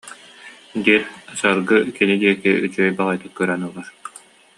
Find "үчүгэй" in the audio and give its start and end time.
2.65-2.93